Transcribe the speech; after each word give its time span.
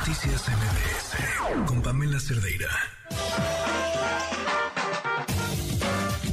Noticias 0.00 0.48
MBS 0.48 1.66
con 1.68 1.82
Pamela 1.82 2.18
Cerdeira. 2.18 2.70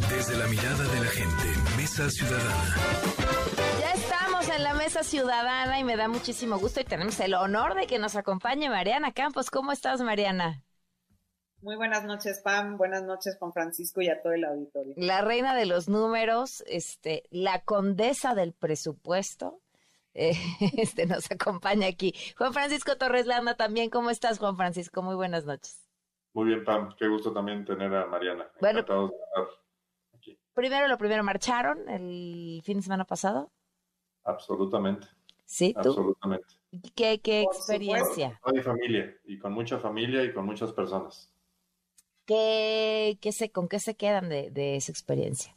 Desde 0.09 0.38
la 0.38 0.48
mirada 0.48 0.83
de 0.88 1.00
la 1.01 1.12
gente, 1.12 1.75
Mesa 1.75 2.09
Ciudadana. 2.09 2.75
Ya 3.82 3.92
estamos 3.92 4.48
en 4.48 4.64
la 4.64 4.74
Mesa 4.74 5.03
Ciudadana 5.03 5.80
y 5.82 5.83
me 5.83 5.98
da 5.98 6.08
muchísimo 6.08 6.58
gusto 6.58 6.80
y 6.80 6.85
tenemos 6.85 7.19
el 7.19 7.33
honor 7.33 7.75
de 7.75 7.88
que 7.88 8.00
nos 8.00 8.16
acompañe 8.16 8.70
Mariana 8.70 9.12
Campos. 9.12 9.52
¿Cómo 9.52 9.74
estás, 9.74 10.00
Mariana? 10.00 10.64
Muy 11.62 11.76
buenas 11.76 12.06
noches, 12.06 12.40
Pam. 12.40 12.78
Buenas 12.78 13.04
noches, 13.04 13.36
Juan 13.38 13.52
Francisco 13.52 14.02
y 14.02 14.08
a 14.08 14.22
todo 14.22 14.32
el 14.32 14.46
auditorio. 14.46 14.94
La 14.96 15.20
reina 15.20 15.54
de 15.54 15.66
los 15.66 15.90
números, 15.90 16.64
este, 16.68 17.24
la 17.32 17.62
condesa 17.64 18.34
del 18.34 18.54
presupuesto, 18.54 19.60
eh, 20.18 20.34
este, 20.78 21.06
nos 21.06 21.32
acompaña 21.32 21.88
aquí. 21.88 22.14
Juan 22.38 22.52
Francisco 22.52 22.98
Torres 22.98 23.28
Landa 23.28 23.56
también. 23.56 23.90
¿Cómo 23.90 24.10
estás, 24.10 24.40
Juan 24.40 24.58
Francisco? 24.58 25.02
Muy 25.02 25.16
buenas 25.16 25.46
noches. 25.46 25.88
Muy 26.34 26.46
bien, 26.46 26.64
Pam. 26.64 26.94
Qué 26.98 27.08
gusto 27.08 27.32
también 27.32 27.64
tener 27.64 27.94
a 27.96 28.08
Mariana. 28.08 28.50
Bueno, 28.60 28.80
Encantados 28.80 29.11
de 29.11 29.18
estar 29.18 29.44
aquí. 30.16 30.39
Primero, 30.54 30.88
lo 30.88 30.98
primero, 30.98 31.24
¿marcharon 31.24 31.88
el 31.88 32.61
fin 32.63 32.77
de 32.77 32.84
semana 32.84 33.05
pasado? 33.05 33.52
Absolutamente. 34.23 35.08
Sí, 35.45 35.73
tú. 35.73 35.89
Absolutamente. 35.89 36.47
¿Qué, 36.95 37.22
qué 37.22 37.44
experiencia? 37.44 38.39
Hay 38.44 38.61
familia, 38.61 39.16
y 39.23 39.39
con 39.39 39.53
mucha 39.53 39.80
familia 39.80 40.23
y 40.23 40.34
con 40.34 40.45
muchas 40.45 40.73
personas. 40.73 41.34
¿Qué, 42.25 43.17
qué 43.22 43.31
se, 43.31 43.52
¿Con 43.52 43.70
qué 43.70 43.80
se 43.80 43.95
quedan 43.95 44.27
de, 44.27 44.52
de 44.52 44.75
esa 44.75 44.91
experiencia? 44.91 45.56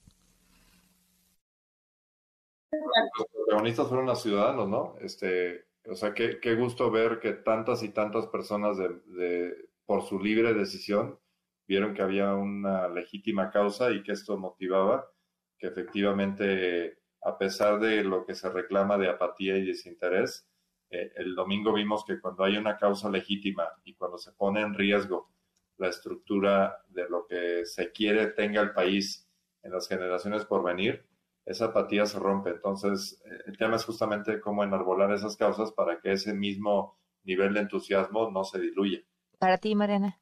Los 2.73 3.27
protagonistas 3.33 3.89
fueron 3.89 4.07
los 4.07 4.23
ciudadanos, 4.23 4.69
¿no? 4.69 4.97
Este, 5.01 5.67
o 5.87 5.95
sea, 5.95 6.15
qué, 6.15 6.39
qué 6.41 6.55
gusto 6.55 6.91
ver 6.91 7.19
que 7.21 7.33
tantas 7.33 7.83
y 7.83 7.91
tantas 7.91 8.27
personas 8.29 8.77
de, 8.79 8.89
de- 9.07 9.71
por 9.87 10.03
su 10.03 10.21
libre 10.21 10.55
decisión 10.55 11.19
vieron 11.67 11.95
que 11.95 12.03
había 12.03 12.35
una 12.35 12.89
legítima 12.89 13.51
causa 13.51 13.91
y 13.91 14.03
que 14.03 14.13
esto 14.13 14.37
motivaba 14.37 15.11
que 15.59 15.67
efectivamente, 15.67 16.99
a 17.23 17.37
pesar 17.39 17.81
de 17.81 18.03
lo 18.05 18.25
que 18.25 18.35
se 18.35 18.49
reclama 18.51 18.97
de 18.99 19.09
apatía 19.09 19.57
y 19.59 19.67
desinterés, 19.67 20.49
eh, 20.91 21.13
el 21.17 21.35
domingo 21.35 21.73
vimos 21.73 22.05
que 22.05 22.21
cuando 22.21 22.45
hay 22.45 22.57
una 22.57 22.77
causa 22.79 23.11
legítima 23.11 23.69
y 23.85 23.95
cuando 23.95 24.17
se 24.19 24.33
pone 24.33 24.61
en 24.63 24.75
riesgo 24.75 25.31
la 25.77 25.89
estructura 25.89 26.85
de 26.89 27.09
lo 27.09 27.27
que 27.27 27.65
se 27.67 27.91
quiere 27.93 28.29
tenga 28.29 28.61
el 28.63 28.73
país 28.73 29.29
en 29.63 29.73
las 29.73 29.89
generaciones 29.89 30.45
por 30.47 30.63
venir, 30.65 31.05
esa 31.51 31.67
apatía 31.67 32.07
se 32.07 32.19
rompe. 32.19 32.51
Entonces, 32.51 33.21
eh, 33.25 33.43
el 33.47 33.59
tema 33.59 33.77
es 33.77 33.85
justamente 33.85 34.41
cómo 34.41 34.63
enarbolar 34.63 35.13
esas 35.13 35.37
causas 35.37 35.73
para 35.73 36.01
que 36.01 36.13
ese 36.13 36.33
mismo 36.33 36.97
nivel 37.25 37.53
de 37.55 37.61
entusiasmo 37.61 38.31
no 38.31 38.45
se 38.45 38.61
diluya. 38.61 39.01
Para 39.39 39.59
ti, 39.59 39.75
Mariana. 39.75 40.21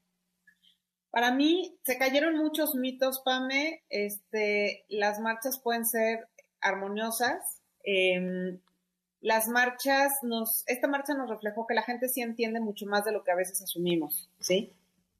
Para 1.10 1.32
mí, 1.32 1.78
se 1.84 1.98
cayeron 1.98 2.36
muchos 2.36 2.74
mitos, 2.74 3.20
Pame. 3.24 3.82
Este, 3.90 4.86
las 4.88 5.20
marchas 5.20 5.60
pueden 5.62 5.84
ser 5.84 6.28
armoniosas. 6.62 7.60
Em, 7.82 8.60
las 9.20 9.48
marchas 9.48 10.12
nos, 10.22 10.64
esta 10.66 10.88
marcha 10.88 11.14
nos 11.14 11.28
reflejó 11.28 11.66
que 11.66 11.74
la 11.74 11.82
gente 11.82 12.08
sí 12.08 12.22
entiende 12.22 12.60
mucho 12.60 12.86
más 12.86 13.04
de 13.04 13.12
lo 13.12 13.22
que 13.22 13.32
a 13.32 13.36
veces 13.36 13.60
asumimos, 13.60 14.30
¿sí? 14.40 14.72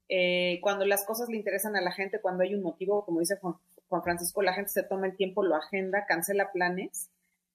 Eh, 0.07 0.59
cuando 0.63 0.85
las 0.85 1.05
cosas 1.05 1.29
le 1.29 1.37
interesan 1.37 1.75
a 1.75 1.81
la 1.81 1.91
gente, 1.91 2.19
cuando 2.19 2.43
hay 2.43 2.55
un 2.55 2.63
motivo, 2.63 3.05
como 3.05 3.19
dice 3.19 3.37
Juan, 3.37 3.55
Juan 3.89 4.03
Francisco, 4.03 4.41
la 4.41 4.53
gente 4.53 4.69
se 4.69 4.83
toma 4.83 5.07
el 5.07 5.15
tiempo, 5.15 5.43
lo 5.43 5.55
agenda, 5.55 6.05
cancela 6.07 6.51
planes 6.51 7.09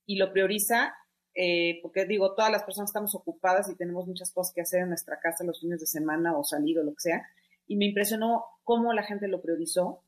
y 0.05 0.17
lo 0.17 0.33
prioriza, 0.33 0.95
eh, 1.35 1.79
porque 1.81 2.05
digo, 2.05 2.35
todas 2.35 2.51
las 2.51 2.65
personas 2.65 2.91
estamos 2.91 3.15
ocupadas 3.15 3.71
y 3.71 3.77
tenemos 3.77 4.07
muchas 4.07 4.33
cosas 4.33 4.53
que 4.53 4.61
hacer 4.61 4.81
en 4.81 4.89
nuestra 4.89 5.21
casa 5.21 5.45
los 5.45 5.61
fines 5.61 5.81
de 5.81 5.87
semana 5.87 6.37
o 6.37 6.45
salir 6.45 6.79
o 6.79 6.83
lo 6.83 6.93
que 6.95 7.01
sea, 7.01 7.27
y 7.67 7.77
me 7.77 7.87
impresionó 7.87 8.45
cómo 8.65 8.93
la 8.93 9.05
gente 9.05 9.29
lo 9.29 9.41
priorizó. 9.41 10.03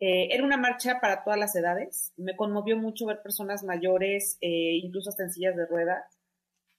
Eh, 0.00 0.28
era 0.32 0.44
una 0.44 0.56
marcha 0.56 1.00
para 1.00 1.24
todas 1.24 1.38
las 1.38 1.56
edades, 1.56 2.12
me 2.16 2.36
conmovió 2.36 2.76
mucho 2.76 3.06
ver 3.06 3.22
personas 3.22 3.64
mayores, 3.64 4.36
eh, 4.40 4.78
incluso 4.82 5.08
hasta 5.08 5.24
en 5.24 5.30
sillas 5.30 5.56
de 5.56 5.66
ruedas, 5.66 6.13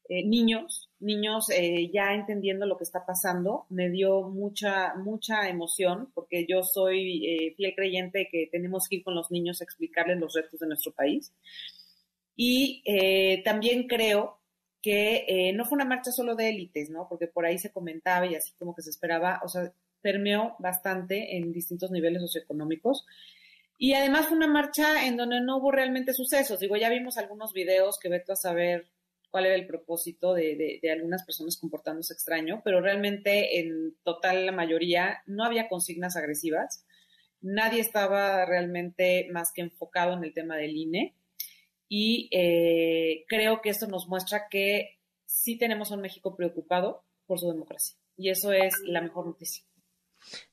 eh, 0.07 0.23
niños, 0.23 0.89
niños 0.99 1.49
eh, 1.49 1.89
ya 1.91 2.13
entendiendo 2.13 2.65
lo 2.65 2.77
que 2.77 2.83
está 2.83 3.05
pasando, 3.05 3.65
me 3.69 3.89
dio 3.89 4.23
mucha, 4.23 4.95
mucha 4.95 5.49
emoción, 5.49 6.11
porque 6.13 6.45
yo 6.47 6.63
soy 6.63 7.25
eh, 7.25 7.53
fiel 7.55 7.73
creyente 7.75 8.27
que 8.31 8.47
tenemos 8.51 8.87
que 8.87 8.97
ir 8.97 9.03
con 9.03 9.15
los 9.15 9.31
niños 9.31 9.61
a 9.61 9.63
explicarles 9.63 10.19
los 10.19 10.33
retos 10.33 10.59
de 10.59 10.67
nuestro 10.67 10.91
país. 10.91 11.33
Y 12.35 12.83
eh, 12.85 13.41
también 13.43 13.87
creo 13.87 14.39
que 14.81 15.51
no 15.55 15.65
fue 15.65 15.77
una 15.77 15.85
marcha 15.85 16.11
solo 16.11 16.35
de 16.35 16.49
élites, 16.49 16.91
¿no? 16.91 17.07
Porque 17.09 17.25
por 17.25 17.43
ahí 17.43 17.57
se 17.57 17.71
comentaba 17.71 18.27
y 18.27 18.35
así 18.35 18.53
como 18.59 18.75
que 18.75 18.83
se 18.83 18.91
esperaba, 18.91 19.41
o 19.43 19.47
sea, 19.47 19.73
permeó 20.01 20.55
bastante 20.59 21.37
en 21.37 21.51
distintos 21.51 21.89
niveles 21.89 22.21
socioeconómicos. 22.21 23.03
Y 23.79 23.93
además 23.93 24.27
fue 24.27 24.37
una 24.37 24.47
marcha 24.47 25.07
en 25.07 25.17
donde 25.17 25.41
no 25.41 25.57
hubo 25.57 25.71
realmente 25.71 26.13
sucesos. 26.13 26.59
Digo, 26.59 26.77
ya 26.77 26.89
vimos 26.89 27.17
algunos 27.17 27.53
videos 27.53 27.97
que 27.99 28.09
veto 28.09 28.33
a 28.33 28.35
saber 28.35 28.87
cuál 29.35 29.47
era 29.47 29.55
el 29.55 29.67
propósito 29.67 30.33
de, 30.33 30.79
algunas 30.89 31.25
personas 31.25 31.57
comportándose 31.57 32.13
extraño, 32.13 32.61
pero 32.63 32.79
realmente 32.79 33.59
en 33.59 33.93
total 34.05 34.45
la 34.45 34.53
mayoría 34.53 35.23
no 35.25 35.43
había 35.43 35.67
consignas 35.67 36.15
agresivas. 36.15 36.85
Nadie 37.41 37.81
estaba 37.81 38.45
realmente 38.45 39.27
más 39.33 39.51
que 39.53 39.59
enfocado 39.59 40.13
en 40.13 40.23
el 40.23 40.33
tema 40.33 40.55
del 40.55 40.77
INE. 40.77 41.15
Y 41.89 42.29
eh, 42.31 43.25
creo 43.27 43.59
que 43.59 43.71
esto 43.71 43.87
nos 43.87 44.07
muestra 44.07 44.47
que 44.49 44.99
sí 45.25 45.57
tenemos 45.57 45.91
a 45.91 45.95
un 45.95 46.01
México 46.03 46.37
preocupado 46.37 47.03
por 47.25 47.37
su 47.37 47.51
democracia. 47.51 47.97
Y 48.15 48.29
eso 48.29 48.53
es 48.53 48.73
la 48.85 49.01
mejor 49.01 49.25
noticia. 49.25 49.65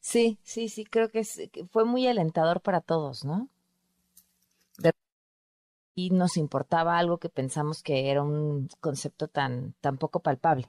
Sí, 0.00 0.38
sí, 0.42 0.68
sí, 0.68 0.84
creo 0.84 1.08
que 1.08 1.22
fue 1.70 1.84
muy 1.84 2.08
alentador 2.08 2.60
para 2.60 2.80
todos, 2.80 3.24
¿no? 3.24 3.48
Y 5.94 6.10
nos 6.10 6.36
importaba 6.36 6.98
algo 6.98 7.18
que 7.18 7.28
pensamos 7.28 7.82
que 7.82 8.10
era 8.10 8.22
un 8.22 8.68
concepto 8.80 9.28
tan, 9.28 9.74
tan 9.80 9.98
poco 9.98 10.20
palpable. 10.20 10.68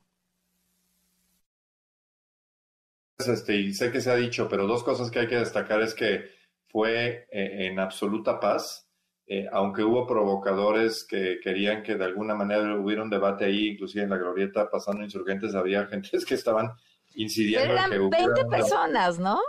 Este, 3.18 3.56
y 3.56 3.74
sé 3.74 3.92
que 3.92 4.02
se 4.02 4.12
ha 4.12 4.16
dicho, 4.16 4.50
pero 4.50 4.68
dos 4.68 4.84
cosas 4.84 5.12
que 5.12 5.20
hay 5.20 5.28
que 5.28 5.38
destacar 5.38 5.82
es 5.82 5.94
que 5.94 6.30
fue 6.68 7.28
eh, 7.32 7.68
en 7.68 7.80
absoluta 7.80 8.40
paz, 8.40 8.90
eh, 9.28 9.48
aunque 9.52 9.84
hubo 9.84 10.06
provocadores 10.06 11.06
que 11.06 11.40
querían 11.42 11.84
que 11.84 11.96
de 11.96 12.06
alguna 12.06 12.36
manera 12.36 12.76
hubiera 12.76 13.04
un 13.04 13.10
debate 13.10 13.46
ahí, 13.46 13.70
inclusive 13.70 14.04
en 14.04 14.10
la 14.10 14.18
glorieta 14.18 14.70
pasando 14.70 15.04
insurgentes, 15.04 15.56
había 15.56 15.86
gentes 15.86 16.26
que 16.26 16.34
estaban 16.34 16.72
incidiendo 17.16 17.74
eran 17.74 17.94
en 17.94 18.10
que 18.10 18.18
20 18.18 18.46
personas, 18.46 19.20
¿no? 19.20 19.40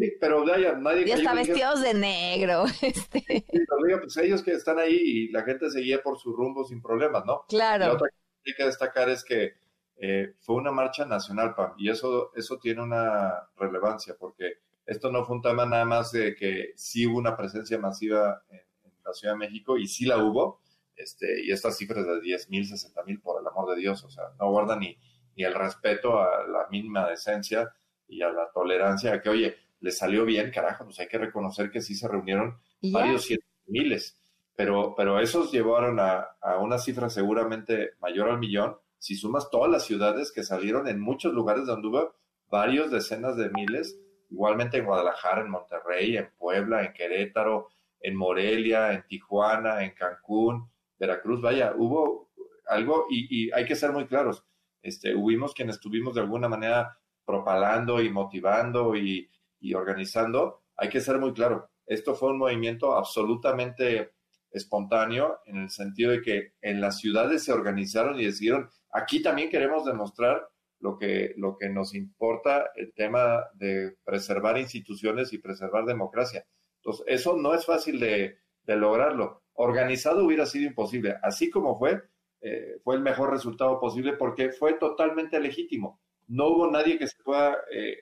Sí, 0.00 0.16
pero 0.18 0.44
vaya, 0.44 0.72
nadie... 0.72 1.06
Y 1.06 1.12
hasta 1.12 1.34
vestidos 1.34 1.82
de 1.82 1.94
negro. 1.94 2.64
Este. 2.82 3.20
Sí, 3.20 3.44
pero 3.50 3.86
digo, 3.86 4.00
pues 4.00 4.16
ellos 4.16 4.42
que 4.42 4.52
están 4.52 4.78
ahí 4.78 4.96
y 4.96 5.28
la 5.30 5.42
gente 5.42 5.70
seguía 5.70 6.02
por 6.02 6.18
su 6.18 6.32
rumbo 6.32 6.64
sin 6.64 6.80
problemas, 6.80 7.24
¿no? 7.26 7.44
Claro. 7.48 7.86
La 7.86 7.92
otra 7.92 8.08
cosa 8.08 8.22
que 8.42 8.50
hay 8.50 8.56
que 8.56 8.64
destacar 8.64 9.08
es 9.10 9.22
que 9.22 9.52
eh, 9.96 10.34
fue 10.40 10.56
una 10.56 10.72
marcha 10.72 11.04
nacional, 11.04 11.54
Pam, 11.54 11.74
y 11.76 11.90
eso, 11.90 12.32
eso 12.34 12.58
tiene 12.58 12.82
una 12.82 13.50
relevancia, 13.56 14.16
porque 14.18 14.54
esto 14.86 15.12
no 15.12 15.24
fue 15.26 15.36
un 15.36 15.42
tema 15.42 15.66
nada 15.66 15.84
más 15.84 16.12
de 16.12 16.34
que 16.34 16.72
sí 16.76 17.06
hubo 17.06 17.18
una 17.18 17.36
presencia 17.36 17.78
masiva 17.78 18.42
en, 18.48 18.60
en 18.84 18.92
la 19.04 19.12
Ciudad 19.12 19.34
de 19.34 19.38
México, 19.38 19.76
y 19.76 19.86
sí 19.86 20.06
la 20.06 20.16
hubo, 20.16 20.62
este, 20.96 21.44
y 21.44 21.52
estas 21.52 21.76
cifras 21.76 22.06
de 22.06 22.20
10 22.22 22.48
mil, 22.48 22.66
60 22.66 23.02
mil, 23.04 23.20
por 23.20 23.40
el 23.40 23.46
amor 23.46 23.74
de 23.74 23.80
Dios, 23.80 24.02
o 24.02 24.08
sea, 24.08 24.24
no 24.38 24.50
guardan 24.50 24.80
ni, 24.80 24.96
ni 25.36 25.44
el 25.44 25.54
respeto 25.54 26.18
a 26.18 26.46
la 26.46 26.66
mínima 26.70 27.06
decencia 27.06 27.70
y 28.08 28.22
a 28.22 28.30
la 28.30 28.50
tolerancia 28.52 29.20
que, 29.20 29.28
oye, 29.28 29.56
le 29.80 29.90
salió 29.90 30.24
bien, 30.24 30.50
carajo, 30.50 30.84
pues 30.84 31.00
hay 31.00 31.08
que 31.08 31.18
reconocer 31.18 31.70
que 31.70 31.80
sí 31.80 31.94
se 31.94 32.08
reunieron 32.08 32.58
¿Y 32.80 32.92
varios 32.92 33.24
cientos 33.24 33.48
de 33.66 33.72
miles, 33.72 34.16
pero, 34.54 34.94
pero 34.96 35.20
esos 35.20 35.50
llevaron 35.50 35.98
a, 35.98 36.28
a, 36.40 36.58
una 36.58 36.78
cifra 36.78 37.08
seguramente 37.08 37.92
mayor 38.00 38.28
al 38.28 38.38
millón. 38.38 38.76
Si 38.98 39.16
sumas 39.16 39.50
todas 39.50 39.70
las 39.70 39.84
ciudades 39.84 40.32
que 40.32 40.42
salieron 40.42 40.86
en 40.86 41.00
muchos 41.00 41.32
lugares 41.32 41.66
donde 41.66 41.88
hubo 41.88 42.14
varios 42.50 42.90
decenas 42.90 43.36
de 43.36 43.48
miles, 43.50 43.98
igualmente 44.30 44.78
en 44.78 44.84
Guadalajara, 44.84 45.42
en 45.42 45.50
Monterrey, 45.50 46.16
en 46.16 46.30
Puebla, 46.36 46.84
en 46.84 46.92
Querétaro, 46.92 47.68
en 48.00 48.16
Morelia, 48.16 48.92
en 48.92 49.06
Tijuana, 49.06 49.84
en 49.84 49.92
Cancún, 49.92 50.70
Veracruz, 50.98 51.40
vaya, 51.40 51.72
hubo 51.76 52.30
algo 52.66 53.06
y, 53.10 53.46
y 53.46 53.50
hay 53.52 53.64
que 53.64 53.76
ser 53.76 53.92
muy 53.92 54.06
claros. 54.06 54.44
Este, 54.82 55.14
hubimos 55.14 55.54
quienes 55.54 55.76
estuvimos 55.76 56.14
de 56.14 56.20
alguna 56.20 56.48
manera 56.48 56.98
propalando 57.24 58.00
y 58.00 58.10
motivando 58.10 58.96
y, 58.96 59.30
y 59.60 59.74
organizando, 59.74 60.62
hay 60.76 60.88
que 60.88 61.00
ser 61.00 61.18
muy 61.18 61.32
claro, 61.32 61.70
esto 61.86 62.14
fue 62.14 62.30
un 62.30 62.38
movimiento 62.38 62.94
absolutamente 62.94 64.12
espontáneo 64.50 65.40
en 65.46 65.58
el 65.58 65.70
sentido 65.70 66.10
de 66.10 66.22
que 66.22 66.54
en 66.60 66.80
las 66.80 66.98
ciudades 66.98 67.44
se 67.44 67.52
organizaron 67.52 68.18
y 68.18 68.24
decidieron, 68.24 68.68
aquí 68.92 69.22
también 69.22 69.50
queremos 69.50 69.84
demostrar 69.84 70.48
lo 70.78 70.96
que, 70.96 71.34
lo 71.36 71.56
que 71.58 71.68
nos 71.68 71.94
importa, 71.94 72.70
el 72.74 72.92
tema 72.94 73.44
de 73.54 73.96
preservar 74.04 74.58
instituciones 74.58 75.32
y 75.32 75.38
preservar 75.38 75.84
democracia. 75.84 76.46
Entonces, 76.76 77.04
eso 77.06 77.36
no 77.36 77.52
es 77.54 77.66
fácil 77.66 78.00
de, 78.00 78.38
de 78.62 78.76
lograrlo. 78.76 79.42
Organizado 79.52 80.24
hubiera 80.24 80.46
sido 80.46 80.66
imposible. 80.66 81.16
Así 81.22 81.50
como 81.50 81.78
fue, 81.78 82.02
eh, 82.40 82.78
fue 82.82 82.96
el 82.96 83.02
mejor 83.02 83.30
resultado 83.30 83.78
posible 83.78 84.14
porque 84.14 84.52
fue 84.52 84.72
totalmente 84.74 85.38
legítimo 85.38 86.00
no 86.30 86.48
hubo 86.48 86.70
nadie 86.70 86.96
que 86.96 87.08
se 87.08 87.22
pueda 87.22 87.58
eh, 87.72 87.98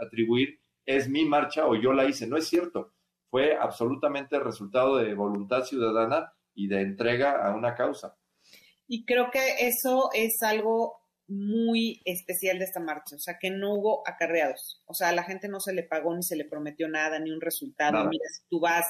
atribuir, 0.00 0.58
es 0.86 1.08
mi 1.08 1.24
marcha 1.24 1.66
o 1.66 1.74
yo 1.74 1.92
la 1.92 2.06
hice. 2.06 2.26
No 2.26 2.36
es 2.36 2.48
cierto. 2.48 2.94
Fue 3.28 3.56
absolutamente 3.56 4.38
resultado 4.38 4.96
de 4.96 5.14
voluntad 5.14 5.64
ciudadana 5.64 6.32
y 6.54 6.68
de 6.68 6.80
entrega 6.80 7.44
a 7.46 7.54
una 7.54 7.74
causa. 7.74 8.16
Y 8.88 9.04
creo 9.04 9.30
que 9.30 9.66
eso 9.66 10.10
es 10.14 10.42
algo 10.42 10.94
muy 11.28 12.00
especial 12.04 12.58
de 12.58 12.64
esta 12.64 12.78
marcha, 12.78 13.16
o 13.16 13.18
sea, 13.18 13.36
que 13.40 13.50
no 13.50 13.74
hubo 13.74 14.08
acarreados, 14.08 14.80
o 14.86 14.94
sea, 14.94 15.08
a 15.08 15.12
la 15.12 15.24
gente 15.24 15.48
no 15.48 15.58
se 15.58 15.72
le 15.72 15.82
pagó 15.82 16.14
ni 16.14 16.22
se 16.22 16.36
le 16.36 16.44
prometió 16.44 16.88
nada, 16.88 17.18
ni 17.18 17.32
un 17.32 17.40
resultado, 17.40 17.98
mira, 18.08 18.24
si 18.32 18.48
tú 18.48 18.60
vas, 18.60 18.86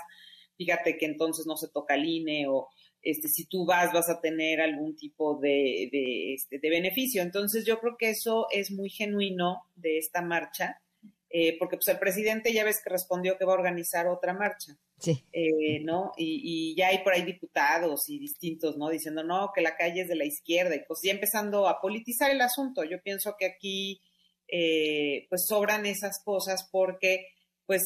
fíjate 0.59 0.99
que 0.99 1.07
entonces 1.07 1.47
no 1.47 1.57
se 1.57 1.69
toca 1.69 1.95
el 1.95 2.05
INE 2.05 2.47
o 2.49 2.69
este, 3.01 3.29
si 3.29 3.47
tú 3.47 3.65
vas 3.65 3.93
vas 3.93 4.11
a 4.11 4.21
tener 4.21 4.61
algún 4.61 4.97
tipo 4.97 5.39
de, 5.39 5.89
de, 5.93 6.35
este, 6.35 6.59
de 6.59 6.71
beneficio. 6.71 7.23
Entonces 7.23 7.65
yo 7.65 7.79
creo 7.79 7.97
que 7.97 8.11
eso 8.11 8.49
es 8.51 8.73
muy 8.73 8.91
genuino 8.91 9.63
de 9.77 9.99
esta 9.99 10.23
marcha, 10.23 10.83
eh, 11.31 11.57
porque 11.59 11.77
pues 11.77 11.89
el 11.89 11.99
presidente 11.99 12.53
ya 12.53 12.65
ves 12.65 12.81
que 12.83 12.91
respondió 12.91 13.37
que 13.37 13.45
va 13.45 13.53
a 13.53 13.57
organizar 13.57 14.07
otra 14.07 14.33
marcha. 14.33 14.77
Sí. 14.99 15.25
Eh, 15.33 15.81
¿No? 15.85 16.13
Y, 16.17 16.75
ya 16.77 16.89
hay 16.89 16.99
por 17.05 17.13
ahí 17.13 17.23
diputados 17.23 18.09
y 18.09 18.19
distintos, 18.19 18.77
¿no? 18.77 18.89
Diciendo, 18.89 19.23
no, 19.23 19.51
que 19.55 19.61
la 19.61 19.77
calle 19.77 20.03
es 20.03 20.09
de 20.09 20.17
la 20.17 20.25
izquierda 20.25 20.75
y 20.75 20.85
pues 20.87 21.01
ya 21.03 21.13
empezando 21.13 21.69
a 21.69 21.81
politizar 21.81 22.31
el 22.31 22.41
asunto. 22.41 22.85
Yo 22.85 23.03
pienso 23.03 23.35
que 23.39 23.47
aquí, 23.47 24.01
eh, 24.49 25.27
pues 25.29 25.47
sobran 25.47 25.85
esas 25.87 26.23
cosas 26.25 26.69
porque, 26.71 27.27
pues, 27.67 27.83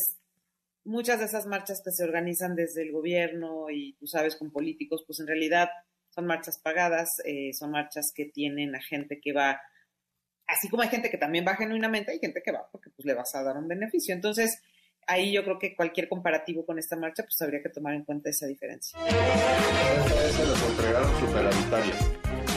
muchas 0.85 1.19
de 1.19 1.27
esas 1.27 1.47
marchas 1.47 1.81
que 1.85 1.91
se 1.93 2.05
organizan 2.05 2.55
desde 2.55 2.83
el 2.83 2.93
gobierno 2.93 3.71
y 3.71 3.95
tú 3.95 4.07
sabes 4.07 4.37
con 4.37 4.51
políticos, 4.51 5.05
pues 5.07 5.21
en 5.21 5.27
realidad 5.27 5.69
son 6.11 6.27
marchas 6.27 6.61
pagadas, 6.63 7.09
eh, 7.25 7.53
son 7.53 7.71
marchas 7.71 8.13
que 8.15 8.27
tienen 8.27 8.75
a 8.75 8.83
gente 8.83 9.21
que 9.21 9.33
va, 9.33 9.61
así 10.51 10.69
como 10.69 10.83
hay 10.83 10.89
gente 10.89 11.11
que 11.11 11.19
también 11.19 11.45
va 11.47 11.57
genuinamente, 11.57 12.13
hay 12.13 12.19
gente 12.19 12.43
que 12.45 12.53
va 12.53 12.69
porque 12.71 12.91
pues 12.91 13.07
le 13.07 13.15
vas 13.15 13.35
a 13.35 13.43
dar 13.43 13.57
un 13.57 13.69
beneficio. 13.69 14.15
Entonces, 14.15 14.61
ahí 15.07 15.33
yo 15.33 15.45
creo 15.45 15.59
que 15.59 15.75
cualquier 15.75 16.09
comparativo 16.09 16.65
con 16.65 16.79
esta 16.79 16.97
marcha, 16.97 17.23
pues 17.23 17.41
habría 17.43 17.63
que 17.63 17.69
tomar 17.69 17.95
en 17.95 18.05
cuenta 18.05 18.31
esa 18.31 18.47
diferencia. 18.47 18.99
Se 19.01 20.47
los 20.47 20.71
entregaron 20.71 21.11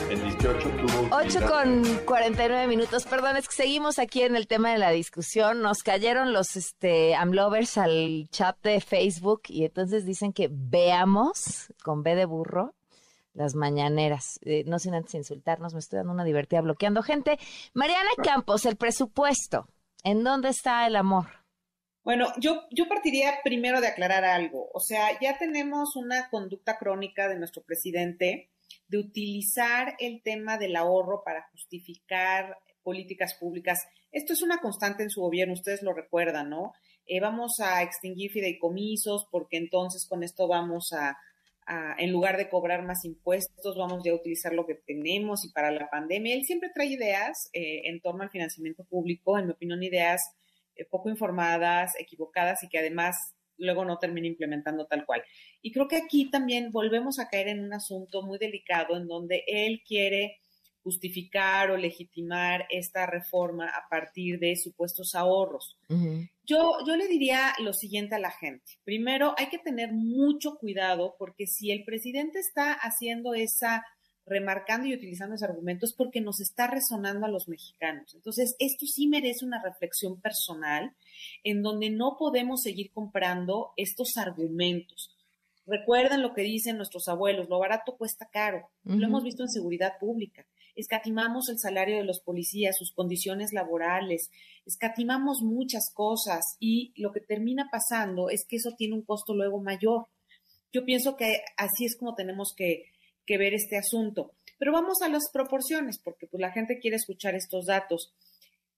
En 0.09 0.23
18 0.23 0.69
tuvo. 0.69 1.15
8 1.15 1.39
con 1.47 1.83
49 2.05 2.67
minutos. 2.67 3.05
Perdón, 3.05 3.37
es 3.37 3.47
que 3.47 3.55
seguimos 3.55 3.99
aquí 3.99 4.21
en 4.21 4.35
el 4.35 4.47
tema 4.47 4.71
de 4.71 4.77
la 4.77 4.91
discusión. 4.91 5.61
Nos 5.61 5.83
cayeron 5.83 6.33
los 6.33 6.55
este, 6.55 7.15
Amlovers 7.15 7.77
al 7.77 8.27
chat 8.31 8.61
de 8.63 8.81
Facebook 8.81 9.43
y 9.47 9.65
entonces 9.65 10.05
dicen 10.05 10.33
que 10.33 10.49
veamos, 10.51 11.73
con 11.83 12.03
B 12.03 12.15
de 12.15 12.25
burro, 12.25 12.75
las 13.33 13.55
mañaneras. 13.55 14.39
Eh, 14.43 14.63
no 14.65 14.79
sin 14.79 14.93
antes 14.93 15.15
insultarnos, 15.15 15.73
me 15.73 15.79
estoy 15.79 15.97
dando 15.97 16.13
una 16.13 16.23
divertida 16.23 16.61
bloqueando 16.61 17.03
gente. 17.03 17.37
Mariana 17.73 18.09
Campos, 18.23 18.65
el 18.65 18.75
presupuesto. 18.75 19.67
¿En 20.03 20.23
dónde 20.23 20.49
está 20.49 20.85
el 20.85 20.95
amor? 20.95 21.27
Bueno, 22.03 22.27
yo, 22.37 22.63
yo 22.71 22.87
partiría 22.89 23.39
primero 23.43 23.79
de 23.79 23.87
aclarar 23.87 24.25
algo. 24.25 24.69
O 24.73 24.79
sea, 24.79 25.17
ya 25.21 25.37
tenemos 25.37 25.95
una 25.95 26.29
conducta 26.29 26.77
crónica 26.77 27.29
de 27.29 27.37
nuestro 27.37 27.63
presidente 27.63 28.49
de 28.87 28.97
utilizar 28.97 29.95
el 29.99 30.21
tema 30.21 30.57
del 30.57 30.75
ahorro 30.75 31.23
para 31.23 31.47
justificar 31.51 32.57
políticas 32.83 33.35
públicas. 33.35 33.79
Esto 34.11 34.33
es 34.33 34.41
una 34.41 34.59
constante 34.59 35.03
en 35.03 35.09
su 35.09 35.21
gobierno, 35.21 35.53
ustedes 35.53 35.81
lo 35.81 35.93
recuerdan, 35.93 36.49
¿no? 36.49 36.73
Eh, 37.05 37.21
vamos 37.21 37.59
a 37.59 37.81
extinguir 37.81 38.31
fideicomisos 38.31 39.25
porque 39.31 39.57
entonces 39.57 40.05
con 40.07 40.23
esto 40.23 40.47
vamos 40.47 40.91
a, 40.93 41.17
en 41.97 42.11
lugar 42.11 42.37
de 42.37 42.49
cobrar 42.49 42.83
más 42.83 43.05
impuestos, 43.05 43.77
vamos 43.77 44.03
ya 44.03 44.11
a 44.11 44.15
utilizar 44.15 44.53
lo 44.53 44.65
que 44.65 44.75
tenemos 44.75 45.45
y 45.45 45.51
para 45.51 45.71
la 45.71 45.89
pandemia. 45.89 46.35
Él 46.35 46.43
siempre 46.43 46.71
trae 46.73 46.87
ideas 46.87 47.49
eh, 47.53 47.83
en 47.85 48.01
torno 48.01 48.23
al 48.23 48.29
financiamiento 48.29 48.83
público, 48.83 49.37
en 49.37 49.47
mi 49.47 49.51
opinión, 49.53 49.83
ideas 49.83 50.21
eh, 50.75 50.85
poco 50.85 51.09
informadas, 51.09 51.93
equivocadas 51.99 52.63
y 52.63 52.69
que 52.69 52.79
además 52.79 53.35
luego 53.57 53.85
no 53.85 53.97
termina 53.97 54.27
implementando 54.27 54.87
tal 54.87 55.05
cual. 55.05 55.23
Y 55.61 55.71
creo 55.71 55.87
que 55.87 55.97
aquí 55.97 56.29
también 56.29 56.71
volvemos 56.71 57.19
a 57.19 57.27
caer 57.27 57.47
en 57.47 57.63
un 57.63 57.73
asunto 57.73 58.23
muy 58.23 58.37
delicado 58.37 58.97
en 58.97 59.07
donde 59.07 59.43
él 59.47 59.81
quiere 59.87 60.39
justificar 60.83 61.71
o 61.71 61.77
legitimar 61.77 62.65
esta 62.69 63.05
reforma 63.05 63.69
a 63.69 63.87
partir 63.89 64.39
de 64.39 64.55
supuestos 64.55 65.15
ahorros. 65.15 65.77
yo, 66.45 66.77
yo 66.85 66.95
le 66.95 67.07
diría 67.07 67.53
lo 67.59 67.73
siguiente 67.73 68.15
a 68.15 68.19
la 68.19 68.31
gente. 68.31 68.73
Primero, 68.83 69.33
hay 69.37 69.47
que 69.47 69.57
tener 69.57 69.93
mucho 69.93 70.55
cuidado 70.55 71.15
porque 71.17 71.47
si 71.47 71.71
el 71.71 71.83
presidente 71.85 72.39
está 72.39 72.73
haciendo 72.73 73.33
esa 73.33 73.83
remarcando 74.25 74.87
y 74.87 74.93
utilizando 74.93 75.35
esos 75.35 75.49
argumentos 75.49 75.93
porque 75.93 76.21
nos 76.21 76.39
está 76.39 76.67
resonando 76.67 77.25
a 77.25 77.29
los 77.29 77.47
mexicanos. 77.47 78.13
Entonces, 78.15 78.55
esto 78.59 78.85
sí 78.85 79.07
merece 79.07 79.45
una 79.45 79.61
reflexión 79.61 80.19
personal 80.21 80.93
en 81.43 81.61
donde 81.61 81.89
no 81.89 82.15
podemos 82.17 82.61
seguir 82.61 82.91
comprando 82.91 83.73
estos 83.75 84.15
argumentos. 84.17 85.13
Recuerden 85.65 86.21
lo 86.21 86.33
que 86.33 86.41
dicen 86.41 86.77
nuestros 86.77 87.07
abuelos, 87.07 87.49
lo 87.49 87.59
barato 87.59 87.95
cuesta 87.95 88.27
caro. 88.31 88.69
Lo 88.83 89.05
hemos 89.05 89.23
visto 89.23 89.43
en 89.43 89.49
seguridad 89.49 89.93
pública. 89.97 90.45
Escatimamos 90.75 91.49
el 91.49 91.59
salario 91.59 91.97
de 91.97 92.03
los 92.03 92.19
policías, 92.19 92.77
sus 92.77 92.93
condiciones 92.93 93.53
laborales, 93.53 94.29
escatimamos 94.65 95.41
muchas 95.41 95.91
cosas 95.93 96.57
y 96.59 96.93
lo 96.95 97.11
que 97.11 97.21
termina 97.21 97.69
pasando 97.71 98.29
es 98.29 98.45
que 98.47 98.55
eso 98.57 98.71
tiene 98.77 98.95
un 98.95 99.03
costo 99.03 99.33
luego 99.33 99.61
mayor. 99.61 100.07
Yo 100.71 100.85
pienso 100.85 101.15
que 101.15 101.41
así 101.57 101.85
es 101.85 101.95
como 101.95 102.15
tenemos 102.15 102.53
que 102.55 102.93
que 103.25 103.37
ver 103.37 103.53
este 103.53 103.77
asunto. 103.77 104.33
Pero 104.57 104.71
vamos 104.71 105.01
a 105.01 105.09
las 105.09 105.29
proporciones, 105.31 105.99
porque 105.99 106.27
pues, 106.27 106.39
la 106.41 106.51
gente 106.51 106.79
quiere 106.79 106.97
escuchar 106.97 107.35
estos 107.35 107.65
datos. 107.65 108.13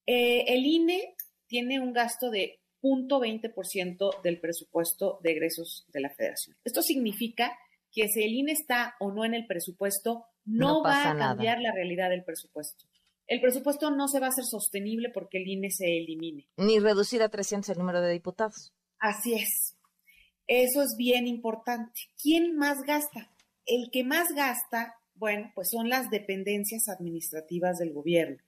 Eh, 0.06 0.44
el 0.48 0.66
INE 0.66 1.16
tiene 1.48 1.80
un 1.80 1.94
gasto 1.94 2.30
de 2.30 2.60
0.20% 2.82 4.22
del 4.22 4.40
presupuesto 4.40 5.20
de 5.22 5.32
egresos 5.32 5.86
de 5.92 6.02
la 6.02 6.10
federación. 6.10 6.56
Esto 6.64 6.82
significa 6.82 7.58
que 7.92 8.08
si 8.08 8.24
el 8.24 8.34
INE 8.34 8.52
está 8.52 8.96
o 9.00 9.12
no 9.12 9.26
en 9.26 9.34
el 9.34 9.48
presupuesto, 9.48 10.26
no, 10.46 10.84
va 10.84 11.12
a 11.12 11.18
cambiar 11.18 11.60
la 11.60 11.72
realidad 11.74 12.10
del 12.10 12.24
presupuesto. 12.24 12.86
El 13.28 13.42
presupuesto 13.42 13.90
no 13.90 14.08
se 14.08 14.20
va 14.20 14.28
a 14.28 14.30
hacer 14.30 14.46
sostenible 14.46 15.10
porque 15.10 15.40
el 15.40 15.48
INE 15.48 15.72
se 15.72 15.98
elimine. 15.98 16.48
Ni 16.58 16.80
reducir 16.80 17.24
a 17.24 17.30
300 17.30 17.70
el 17.70 17.78
número 17.80 18.02
de 18.02 18.12
diputados. 18.12 18.74
Así 19.00 19.34
es. 19.34 19.76
Eso 20.48 20.84
es 20.84 20.96
bien 20.96 21.26
importante. 21.26 22.02
¿Quién 22.22 22.56
más 22.56 22.84
gasta? 22.84 23.32
el 23.66 23.90
que 23.92 24.04
más 24.04 24.34
gasta, 24.34 24.96
bueno, 25.16 25.52
pues 25.56 25.70
son 25.70 25.90
las 25.90 26.10
dependencias 26.10 26.88
administrativas 26.88 27.78
del 27.78 27.94
gobierno, 27.94 28.44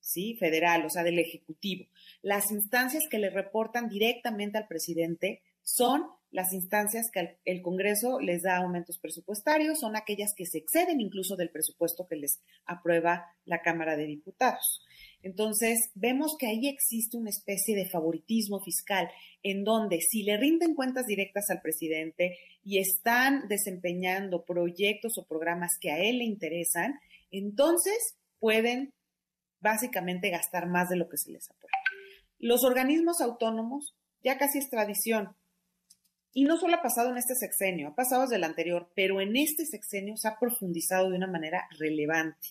¿sí? 0.00 0.36
Federal, 0.36 0.84
o 0.84 0.90
sea, 0.90 1.02
del 1.02 1.18
Ejecutivo. 1.18 1.86
Las 2.22 2.50
instancias 2.50 3.04
que 3.08 3.18
le 3.18 3.30
reportan 3.30 3.88
directamente 3.88 4.58
al 4.58 4.68
presidente 4.68 5.42
son 5.62 6.06
las 6.30 6.52
instancias 6.52 7.10
que 7.12 7.38
el 7.44 7.62
Congreso 7.62 8.20
les 8.20 8.42
da 8.42 8.58
aumentos 8.58 8.98
presupuestarios, 8.98 9.80
son 9.80 9.96
aquellas 9.96 10.34
que 10.36 10.46
se 10.46 10.58
exceden 10.58 11.00
incluso 11.00 11.36
del 11.36 11.50
presupuesto 11.50 12.06
que 12.06 12.16
les 12.16 12.40
aprueba 12.66 13.26
la 13.44 13.62
Cámara 13.62 13.96
de 13.96 14.06
Diputados. 14.06 14.84
Entonces, 15.22 15.90
vemos 15.94 16.36
que 16.38 16.46
ahí 16.46 16.68
existe 16.68 17.16
una 17.16 17.30
especie 17.30 17.74
de 17.74 17.88
favoritismo 17.88 18.60
fiscal 18.60 19.08
en 19.42 19.64
donde 19.64 20.00
si 20.00 20.22
le 20.22 20.36
rinden 20.36 20.74
cuentas 20.74 21.06
directas 21.06 21.50
al 21.50 21.60
presidente 21.60 22.36
y 22.62 22.78
están 22.78 23.48
desempeñando 23.48 24.44
proyectos 24.44 25.18
o 25.18 25.26
programas 25.26 25.72
que 25.80 25.90
a 25.90 25.98
él 25.98 26.18
le 26.18 26.24
interesan, 26.24 26.94
entonces 27.30 28.16
pueden 28.38 28.92
básicamente 29.60 30.30
gastar 30.30 30.68
más 30.68 30.88
de 30.88 30.96
lo 30.96 31.08
que 31.08 31.16
se 31.16 31.32
les 31.32 31.50
aprueba. 31.50 31.72
Los 32.38 32.64
organismos 32.64 33.20
autónomos 33.20 33.96
ya 34.22 34.38
casi 34.38 34.58
es 34.58 34.70
tradición. 34.70 35.36
Y 36.38 36.44
no 36.44 36.56
solo 36.56 36.76
ha 36.76 36.82
pasado 36.82 37.10
en 37.10 37.16
este 37.16 37.34
sexenio, 37.34 37.88
ha 37.88 37.94
pasado 37.96 38.22
desde 38.22 38.36
el 38.36 38.44
anterior, 38.44 38.92
pero 38.94 39.20
en 39.20 39.36
este 39.36 39.66
sexenio 39.66 40.16
se 40.16 40.28
ha 40.28 40.38
profundizado 40.38 41.10
de 41.10 41.16
una 41.16 41.26
manera 41.26 41.66
relevante. 41.80 42.50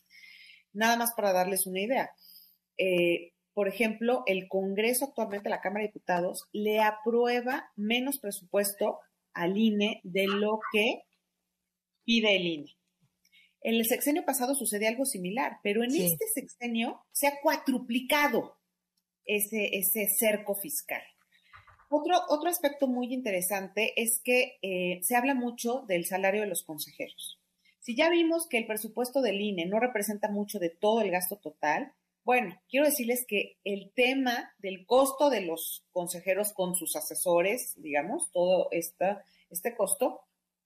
Nada 0.74 0.98
más 0.98 1.14
para 1.16 1.32
darles 1.32 1.66
una 1.68 1.80
idea. 1.80 2.12
Eh, 2.78 3.32
por 3.54 3.70
ejemplo, 3.70 4.24
el 4.26 4.50
Congreso 4.50 5.06
actualmente, 5.06 5.48
la 5.48 5.62
Cámara 5.62 5.84
de 5.84 5.88
Diputados, 5.88 6.50
le 6.52 6.82
aprueba 6.82 7.72
menos 7.78 8.20
presupuesto 8.20 9.00
al 9.34 9.58
INE 9.58 10.02
de 10.04 10.28
lo 10.28 10.60
que 10.74 11.04
pide 12.04 12.36
el 12.36 12.46
INE. 12.46 12.78
En 13.62 13.76
el 13.76 13.86
sexenio 13.86 14.26
pasado 14.26 14.54
sucede 14.54 14.90
algo 14.90 15.06
similar, 15.06 15.60
pero 15.64 15.82
en 15.86 15.96
este 15.96 16.26
sexenio 16.34 17.06
se 17.14 17.28
ha 17.28 17.40
cuatruplicado 17.42 18.58
ese, 19.24 19.78
ese 19.78 20.10
cerco 20.10 20.56
fiscal. 20.56 21.04
Otro, 21.90 22.16
otro 22.30 22.50
aspecto 22.50 22.88
muy 22.88 23.14
interesante 23.14 23.94
es 24.02 24.20
que 24.24 24.58
eh, 24.62 25.00
se 25.04 25.16
habla 25.16 25.34
mucho 25.34 25.86
del 25.88 26.06
salario 26.06 26.42
de 26.42 26.48
los 26.48 26.64
consejeros. 26.64 27.40
Si 27.80 27.96
ya 27.96 28.10
vimos 28.10 28.48
que 28.48 28.58
el 28.58 28.68
presupuesto 28.68 29.22
del 29.22 29.40
INE 29.40 29.66
no 29.66 29.80
representa 29.80 30.30
mucho 30.30 30.60
de 30.60 30.70
todo 30.70 31.00
el 31.02 31.12
gasto 31.12 31.38
total, 31.38 31.94
bueno, 32.26 32.60
quiero 32.70 32.86
decirles 32.86 33.24
que 33.26 33.58
el 33.64 33.94
tema 33.96 34.54
del 34.58 34.86
costo 34.86 35.30
de 35.30 35.40
los 35.40 35.86
consejeros 35.94 36.52
con 36.52 36.76
sus 36.76 36.98
asesores, 36.98 37.74
digamos, 37.78 38.30
todo 38.34 38.68
esta, 38.72 39.24
este 39.50 39.74
costo, 39.74 40.20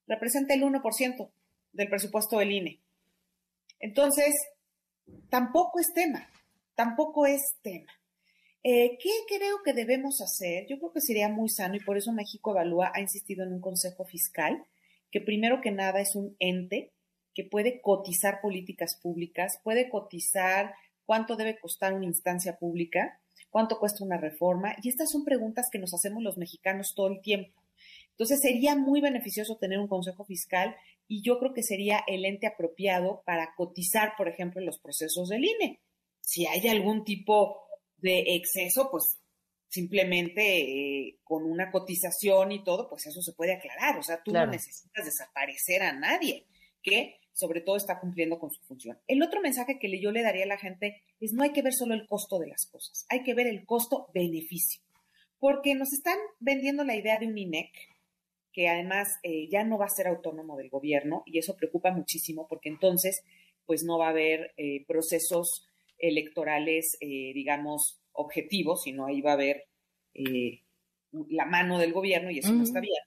representa 0.08 0.56
el 0.56 0.64
1% 0.64 1.30
del 1.74 1.88
presupuesto 1.88 2.40
del 2.40 2.52
INE. 2.52 2.82
Entonces, 3.80 4.34
tampoco 5.30 5.80
es 5.80 5.94
tema, 5.94 6.28
tampoco 6.74 7.28
es 7.28 7.42
tema. 7.62 7.94
Eh, 8.64 9.00
¿Qué 9.02 9.10
creo 9.28 9.64
que 9.64 9.74
debemos 9.74 10.22
hacer? 10.22 10.68
Yo 10.68 10.78
creo 10.78 10.94
que 10.94 11.02
sería 11.02 11.30
muy 11.30 11.50
sano 11.50 11.76
y 11.76 11.80
por 11.80 11.98
eso 11.98 12.12
México 12.12 12.52
Evalúa 12.52 12.92
ha 12.94 13.02
insistido 13.02 13.44
en 13.44 13.54
un 13.54 13.62
consejo 13.62 14.06
fiscal 14.06 14.66
que 15.10 15.20
primero 15.20 15.62
que 15.62 15.72
nada 15.72 16.00
es 16.00 16.16
un 16.16 16.36
ente 16.40 16.94
que 17.34 17.44
puede 17.44 17.82
cotizar 17.82 18.40
políticas 18.40 19.00
públicas, 19.02 19.60
puede 19.64 19.90
cotizar 19.90 20.76
cuánto 21.06 21.36
debe 21.36 21.60
costar 21.60 21.94
una 21.94 22.06
instancia 22.06 22.58
pública, 22.58 23.20
cuánto 23.50 23.80
cuesta 23.80 24.04
una 24.04 24.18
reforma, 24.18 24.76
y 24.82 24.90
estas 24.90 25.10
son 25.10 25.26
preguntas 25.26 25.70
que 25.72 25.80
nos 25.80 25.94
hacemos 25.94 26.22
los 26.22 26.38
mexicanos 26.38 26.94
todo 26.96 27.08
el 27.08 27.22
tiempo. 27.22 27.60
Entonces 28.12 28.42
sería 28.42 28.76
muy 28.76 29.02
beneficioso 29.02 29.58
tener 29.58 29.80
un 29.80 29.88
consejo 29.88 30.24
fiscal 30.24 30.76
y 31.08 31.24
yo 31.24 31.40
creo 31.40 31.54
que 31.54 31.64
sería 31.64 32.04
el 32.06 32.26
ente 32.26 32.46
apropiado 32.46 33.24
para 33.26 33.56
cotizar, 33.56 34.14
por 34.18 34.28
ejemplo, 34.28 34.62
los 34.62 34.80
procesos 34.80 35.30
del 35.30 35.46
INE. 35.46 35.80
Si 36.20 36.46
hay 36.46 36.68
algún 36.68 37.04
tipo 37.04 37.58
de 38.02 38.36
exceso, 38.36 38.90
pues 38.92 39.18
simplemente 39.70 40.42
eh, 40.62 41.20
con 41.24 41.44
una 41.44 41.72
cotización 41.72 42.52
y 42.52 42.64
todo, 42.64 42.90
pues 42.90 43.08
eso 43.08 43.22
se 43.22 43.34
puede 43.34 43.54
aclarar. 43.54 43.98
O 43.98 44.04
sea, 44.04 44.22
tú 44.22 44.32
no 44.32 44.46
necesitas 44.46 45.06
desaparecer 45.06 45.82
a 45.82 45.94
nadie 45.94 46.46
que 46.84 47.22
sobre 47.34 47.62
todo 47.62 47.78
está 47.78 48.00
cumpliendo 48.00 48.38
con 48.38 48.52
su 48.52 48.62
función. 48.64 49.00
El 49.08 49.24
otro 49.24 49.42
mensaje 49.42 49.80
que 49.80 50.00
yo 50.00 50.12
le 50.12 50.24
daría 50.24 50.44
a 50.44 50.48
la 50.48 50.58
gente 50.58 51.02
es 51.20 51.34
no 51.34 51.44
hay 51.44 51.52
que 51.54 51.62
ver 51.62 51.74
solo 51.74 51.94
el 51.94 52.06
costo 52.08 52.40
de 52.40 52.48
las 52.48 52.66
cosas, 52.66 53.06
hay 53.10 53.24
que 53.24 53.34
ver 53.34 53.48
el 53.48 53.66
costo-beneficio, 53.66 54.82
porque 55.40 55.74
nos 55.74 55.94
están 55.94 56.18
vendiendo 56.40 56.84
la 56.84 56.96
idea 56.96 57.18
de 57.18 57.28
un 57.28 57.38
INEC 57.38 57.72
que 58.54 58.68
además 58.68 59.08
eh, 59.24 59.48
ya 59.50 59.64
no 59.64 59.78
va 59.78 59.86
a 59.86 59.90
ser 59.90 60.08
autónomo 60.08 60.58
del 60.58 60.70
gobierno 60.70 61.24
y 61.26 61.40
eso 61.40 61.56
preocupa 61.56 61.92
muchísimo 61.92 62.48
porque 62.50 62.70
entonces 62.70 63.24
pues 63.66 63.84
no 63.84 63.98
va 63.98 64.08
a 64.08 64.10
haber 64.10 64.54
eh, 64.58 64.86
procesos 64.86 65.66
electorales, 66.02 66.98
eh, 67.00 67.32
digamos, 67.34 68.02
objetivos, 68.12 68.84
sino 68.84 69.06
ahí 69.06 69.22
va 69.22 69.32
a 69.32 69.36
haber 69.36 69.68
la 71.30 71.46
mano 71.46 71.80
del 71.80 71.94
gobierno 71.94 72.32
y 72.32 72.40
eso 72.40 72.52
no 72.54 72.64
está 72.64 72.80
bien 72.80 73.02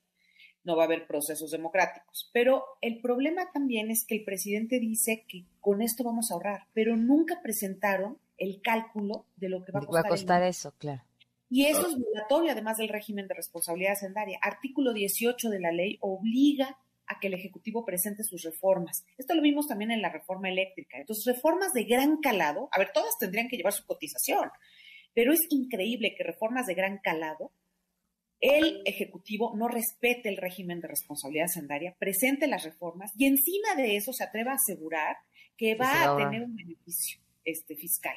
no 0.64 0.76
va 0.76 0.84
a 0.84 0.86
haber 0.86 1.06
procesos 1.06 1.50
democráticos. 1.50 2.30
Pero 2.32 2.64
el 2.80 3.00
problema 3.00 3.50
también 3.52 3.90
es 3.90 4.04
que 4.04 4.16
el 4.16 4.24
presidente 4.24 4.80
dice 4.80 5.24
que 5.28 5.44
con 5.60 5.82
esto 5.82 6.02
vamos 6.02 6.30
a 6.30 6.34
ahorrar, 6.34 6.66
pero 6.72 6.96
nunca 6.96 7.40
presentaron 7.42 8.18
el 8.38 8.60
cálculo 8.62 9.26
de 9.36 9.50
lo 9.50 9.64
que 9.64 9.72
va 9.72 9.80
a 9.80 9.86
costar. 9.86 10.04
Va 10.04 10.08
a 10.08 10.10
costar 10.10 10.42
eso, 10.42 10.74
claro. 10.78 11.02
Y 11.50 11.66
eso 11.66 11.86
es 11.86 11.96
violatorio, 11.96 12.50
además 12.50 12.78
del 12.78 12.88
régimen 12.88 13.28
de 13.28 13.34
responsabilidad 13.34 13.92
hacendaria. 13.92 14.38
Artículo 14.42 14.92
18 14.92 15.50
de 15.50 15.60
la 15.60 15.70
ley 15.70 15.98
obliga 16.00 16.78
a 17.06 17.20
que 17.20 17.28
el 17.28 17.34
Ejecutivo 17.34 17.84
presente 17.84 18.23
sus 18.25 18.42
reformas. 18.42 19.04
Esto 19.18 19.34
lo 19.34 19.42
vimos 19.42 19.66
también 19.66 19.90
en 19.90 20.02
la 20.02 20.11
reforma 20.11 20.49
eléctrica. 20.49 20.99
Entonces, 20.99 21.25
reformas 21.26 21.73
de 21.73 21.84
gran 21.84 22.18
calado, 22.18 22.68
a 22.73 22.78
ver, 22.78 22.90
todas 22.92 23.18
tendrían 23.18 23.49
que 23.49 23.56
llevar 23.56 23.73
su 23.73 23.87
cotización, 23.87 24.50
pero 25.14 25.32
es 25.32 25.40
increíble 25.50 26.14
que 26.16 26.25
reformas 26.25 26.66
de 26.66 26.75
gran 26.75 26.99
calado 26.99 27.52
el 28.40 28.82
Ejecutivo 28.84 29.54
no 29.56 29.68
respete 29.68 30.28
el 30.28 30.37
régimen 30.37 30.80
de 30.80 30.88
responsabilidad 30.88 31.46
hacendaria, 31.46 31.96
presente 31.99 32.46
las 32.46 32.64
reformas 32.64 33.11
y 33.16 33.26
encima 33.26 33.75
de 33.75 33.96
eso 33.96 34.12
se 34.12 34.25
atreva 34.25 34.52
a 34.52 34.56
asegurar 34.56 35.16
que 35.56 35.75
va 35.75 36.02
a 36.02 36.16
tener 36.18 36.42
un 36.42 36.54
beneficio 36.54 37.20
este, 37.44 37.75
fiscal. 37.76 38.16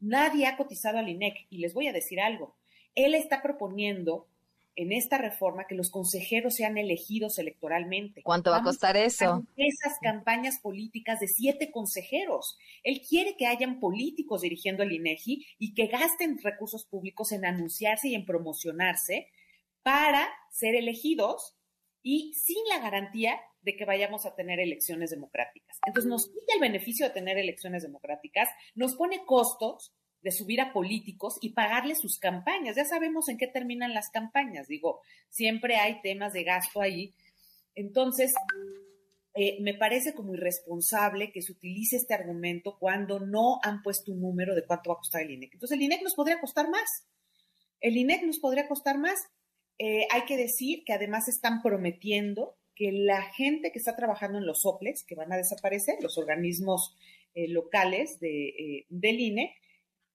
Nadie 0.00 0.46
ha 0.46 0.56
cotizado 0.56 0.98
al 0.98 1.08
INEC 1.08 1.46
y 1.50 1.58
les 1.58 1.74
voy 1.74 1.86
a 1.86 1.92
decir 1.92 2.20
algo. 2.20 2.56
Él 2.94 3.14
está 3.14 3.42
proponiendo 3.42 4.26
en 4.76 4.92
esta 4.92 5.18
reforma 5.18 5.66
que 5.66 5.74
los 5.74 5.90
consejeros 5.90 6.54
sean 6.54 6.78
elegidos 6.78 7.38
electoralmente. 7.38 8.22
¿Cuánto 8.22 8.50
va 8.50 8.58
a 8.58 8.62
costar 8.62 8.96
eso? 8.96 9.44
Esas 9.56 9.98
campañas 10.00 10.58
políticas 10.60 11.20
de 11.20 11.28
siete 11.28 11.70
consejeros. 11.70 12.56
Él 12.82 13.02
quiere 13.06 13.36
que 13.36 13.46
hayan 13.46 13.80
políticos 13.80 14.42
dirigiendo 14.42 14.82
el 14.82 14.92
INEGI 14.92 15.46
y 15.58 15.74
que 15.74 15.86
gasten 15.86 16.38
recursos 16.42 16.86
públicos 16.86 17.32
en 17.32 17.44
anunciarse 17.44 18.08
y 18.08 18.14
en 18.14 18.24
promocionarse 18.24 19.28
para 19.82 20.28
ser 20.50 20.74
elegidos 20.74 21.56
y 22.02 22.32
sin 22.34 22.62
la 22.68 22.78
garantía 22.78 23.40
de 23.62 23.76
que 23.76 23.84
vayamos 23.84 24.24
a 24.24 24.34
tener 24.34 24.58
elecciones 24.58 25.10
democráticas. 25.10 25.78
Entonces 25.86 26.08
nos 26.08 26.26
quita 26.26 26.54
el 26.54 26.60
beneficio 26.60 27.06
de 27.06 27.12
tener 27.12 27.38
elecciones 27.38 27.82
democráticas, 27.82 28.48
nos 28.74 28.94
pone 28.94 29.24
costos 29.26 29.94
de 30.22 30.32
subir 30.32 30.60
a 30.60 30.72
políticos 30.72 31.38
y 31.40 31.50
pagarles 31.50 31.98
sus 32.00 32.18
campañas. 32.18 32.76
Ya 32.76 32.84
sabemos 32.84 33.28
en 33.28 33.38
qué 33.38 33.46
terminan 33.46 33.94
las 33.94 34.10
campañas, 34.10 34.68
digo, 34.68 35.00
siempre 35.28 35.76
hay 35.76 36.00
temas 36.02 36.32
de 36.32 36.44
gasto 36.44 36.80
ahí. 36.80 37.14
Entonces, 37.74 38.32
eh, 39.34 39.58
me 39.60 39.74
parece 39.74 40.14
como 40.14 40.34
irresponsable 40.34 41.32
que 41.32 41.42
se 41.42 41.52
utilice 41.52 41.96
este 41.96 42.14
argumento 42.14 42.76
cuando 42.78 43.20
no 43.20 43.58
han 43.62 43.82
puesto 43.82 44.12
un 44.12 44.20
número 44.20 44.54
de 44.54 44.64
cuánto 44.64 44.90
va 44.90 44.94
a 44.94 44.98
costar 44.98 45.22
el 45.22 45.30
INEC. 45.30 45.54
Entonces, 45.54 45.76
el 45.76 45.82
INEC 45.82 46.02
nos 46.02 46.14
podría 46.14 46.40
costar 46.40 46.68
más. 46.68 47.06
El 47.80 47.96
INEC 47.96 48.24
nos 48.24 48.38
podría 48.38 48.68
costar 48.68 48.98
más 48.98 49.18
eh, 49.82 50.06
hay 50.10 50.26
que 50.26 50.36
decir 50.36 50.84
que 50.84 50.92
además 50.92 51.26
están 51.26 51.62
prometiendo 51.62 52.58
que 52.74 52.92
la 52.92 53.22
gente 53.22 53.72
que 53.72 53.78
está 53.78 53.96
trabajando 53.96 54.36
en 54.36 54.44
los 54.44 54.66
OPLES, 54.66 55.04
que 55.04 55.14
van 55.14 55.32
a 55.32 55.38
desaparecer, 55.38 55.94
los 56.02 56.18
organismos 56.18 56.94
eh, 57.34 57.48
locales 57.48 58.20
de, 58.20 58.84
del 58.90 59.20
INE, 59.20 59.56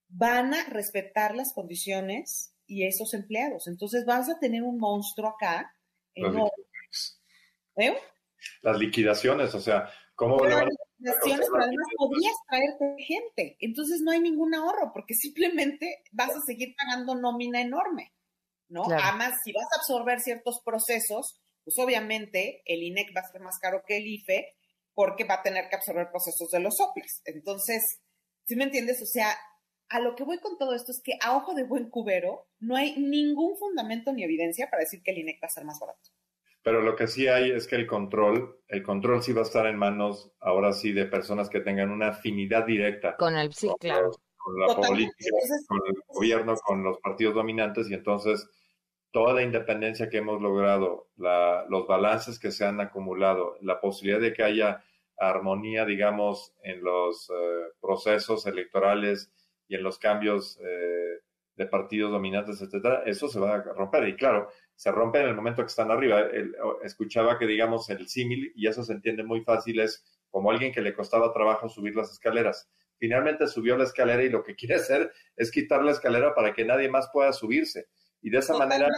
van 0.08 0.54
a 0.54 0.64
respetar 0.64 1.34
las 1.34 1.52
condiciones 1.52 2.54
y 2.66 2.86
esos 2.86 3.14
empleados. 3.14 3.66
Entonces 3.68 4.04
vas 4.04 4.28
a 4.28 4.38
tener 4.38 4.62
un 4.62 4.78
monstruo 4.78 5.30
acá. 5.30 5.74
Las 8.62 8.78
liquidaciones, 8.78 9.54
o 9.54 9.60
sea, 9.60 9.90
¿cómo 10.14 10.44
Las 10.44 10.64
liquidaciones, 10.64 11.48
pero 11.50 11.62
además 11.62 11.86
podrías 11.96 12.34
traerte 12.48 13.04
gente. 13.04 13.56
Entonces 13.60 14.00
no 14.02 14.12
hay 14.12 14.20
ningún 14.20 14.54
ahorro, 14.54 14.92
porque 14.92 15.14
simplemente 15.18 16.02
vas 16.12 16.30
a 16.30 16.40
seguir 16.46 16.74
pagando 16.76 17.14
nómina 17.14 17.60
enorme. 17.60 18.12
¿no? 18.68 18.84
Además, 18.84 19.34
si 19.44 19.52
vas 19.52 19.66
a 19.72 19.78
absorber 19.78 20.20
ciertos 20.20 20.60
procesos, 20.64 21.40
pues 21.64 21.78
obviamente 21.78 22.62
el 22.64 22.82
INEC 22.82 23.16
va 23.16 23.20
a 23.20 23.30
ser 23.30 23.40
más 23.40 23.58
caro 23.60 23.82
que 23.86 23.96
el 23.98 24.06
IFE 24.06 24.54
porque 24.94 25.24
va 25.24 25.34
a 25.34 25.42
tener 25.42 25.68
que 25.68 25.76
absorber 25.76 26.08
procesos 26.10 26.48
de 26.50 26.60
los 26.60 26.80
OPLES. 26.80 27.22
Entonces, 27.26 28.00
¿sí 28.46 28.56
me 28.56 28.64
entiendes? 28.64 29.00
O 29.02 29.06
sea, 29.06 29.36
a 29.88 30.00
lo 30.00 30.14
que 30.14 30.24
voy 30.24 30.38
con 30.38 30.58
todo 30.58 30.74
esto 30.74 30.92
es 30.92 31.00
que 31.00 31.18
a 31.22 31.36
ojo 31.36 31.54
de 31.54 31.64
buen 31.64 31.90
cubero 31.90 32.46
no 32.60 32.76
hay 32.76 32.96
ningún 32.98 33.56
fundamento 33.56 34.12
ni 34.12 34.24
evidencia 34.24 34.68
para 34.70 34.82
decir 34.82 35.02
que 35.02 35.12
el 35.12 35.18
INEC 35.18 35.42
va 35.42 35.46
a 35.46 35.50
ser 35.50 35.64
más 35.64 35.78
barato. 35.80 36.10
Pero 36.62 36.82
lo 36.82 36.96
que 36.96 37.06
sí 37.06 37.28
hay 37.28 37.52
es 37.52 37.68
que 37.68 37.76
el 37.76 37.86
control, 37.86 38.60
el 38.68 38.82
control 38.82 39.22
sí 39.22 39.32
va 39.32 39.42
a 39.42 39.44
estar 39.44 39.66
en 39.66 39.76
manos 39.76 40.32
ahora 40.40 40.72
sí 40.72 40.92
de 40.92 41.06
personas 41.06 41.48
que 41.48 41.60
tengan 41.60 41.90
una 41.90 42.08
afinidad 42.08 42.66
directa. 42.66 43.16
Con 43.16 43.36
el 43.36 43.52
sí, 43.54 43.70
claro 43.78 44.10
con 44.46 44.60
la 44.60 44.76
política, 44.76 45.30
con 45.66 45.80
el 45.88 45.94
gobierno, 46.06 46.54
con 46.64 46.84
los 46.84 46.98
partidos 47.00 47.34
dominantes 47.34 47.90
y 47.90 47.94
entonces 47.94 48.48
toda 49.10 49.34
la 49.34 49.42
independencia 49.42 50.08
que 50.08 50.18
hemos 50.18 50.40
logrado, 50.40 51.08
los 51.16 51.86
balances 51.88 52.38
que 52.38 52.52
se 52.52 52.64
han 52.64 52.80
acumulado, 52.80 53.56
la 53.60 53.80
posibilidad 53.80 54.20
de 54.20 54.32
que 54.32 54.44
haya 54.44 54.84
armonía, 55.18 55.84
digamos, 55.84 56.54
en 56.62 56.84
los 56.84 57.28
eh, 57.30 57.72
procesos 57.80 58.46
electorales 58.46 59.32
y 59.68 59.74
en 59.74 59.82
los 59.82 59.98
cambios 59.98 60.58
eh, 60.62 61.20
de 61.54 61.66
partidos 61.66 62.12
dominantes, 62.12 62.60
etcétera, 62.60 63.02
eso 63.06 63.28
se 63.28 63.40
va 63.40 63.54
a 63.54 63.62
romper. 63.62 64.08
Y 64.08 64.16
claro, 64.16 64.50
se 64.74 64.92
rompe 64.92 65.20
en 65.20 65.28
el 65.28 65.34
momento 65.34 65.62
que 65.62 65.68
están 65.68 65.90
arriba. 65.90 66.22
escuchaba 66.82 67.38
que, 67.38 67.46
digamos, 67.46 67.88
el 67.90 68.08
símil, 68.08 68.52
y 68.54 68.66
eso 68.66 68.84
se 68.84 68.92
entiende 68.92 69.22
muy 69.22 69.42
fácil, 69.42 69.80
es 69.80 70.04
como 70.30 70.50
alguien 70.50 70.72
que 70.72 70.82
le 70.82 70.94
costaba 70.94 71.32
trabajo 71.32 71.68
subir 71.68 71.96
las 71.96 72.10
escaleras 72.12 72.68
finalmente 72.98 73.46
subió 73.46 73.76
la 73.76 73.84
escalera 73.84 74.22
y 74.22 74.28
lo 74.28 74.42
que 74.42 74.54
quiere 74.56 74.76
hacer 74.76 75.12
es 75.36 75.50
quitar 75.50 75.82
la 75.82 75.92
escalera 75.92 76.34
para 76.34 76.52
que 76.52 76.64
nadie 76.64 76.88
más 76.88 77.08
pueda 77.12 77.32
subirse. 77.32 77.88
Y 78.22 78.30
de 78.30 78.38
esa 78.38 78.56
manera 78.56 78.88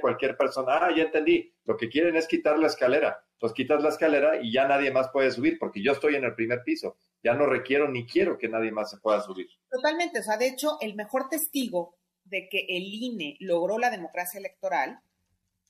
cualquier 0.00 0.36
persona, 0.36 0.78
ah, 0.80 0.94
ya 0.96 1.04
entendí, 1.04 1.54
lo 1.64 1.76
que 1.76 1.88
quieren 1.88 2.16
es 2.16 2.26
quitar 2.26 2.58
la 2.58 2.68
escalera. 2.68 3.23
Entonces 3.34 3.56
quitas 3.56 3.82
la 3.82 3.90
escalera 3.90 4.40
y 4.40 4.52
ya 4.52 4.66
nadie 4.66 4.90
más 4.90 5.08
puede 5.10 5.30
subir 5.30 5.58
porque 5.58 5.82
yo 5.82 5.92
estoy 5.92 6.14
en 6.14 6.24
el 6.24 6.34
primer 6.34 6.62
piso. 6.64 6.96
Ya 7.22 7.34
no 7.34 7.46
requiero 7.46 7.88
ni 7.88 8.06
quiero 8.06 8.38
que 8.38 8.48
nadie 8.48 8.72
más 8.72 8.90
se 8.90 8.98
pueda 8.98 9.20
subir. 9.20 9.48
Totalmente. 9.70 10.20
O 10.20 10.22
sea, 10.22 10.36
de 10.36 10.48
hecho, 10.48 10.78
el 10.80 10.94
mejor 10.94 11.28
testigo 11.28 11.96
de 12.24 12.48
que 12.48 12.66
el 12.68 12.84
INE 12.84 13.36
logró 13.40 13.78
la 13.78 13.90
democracia 13.90 14.38
electoral 14.38 15.00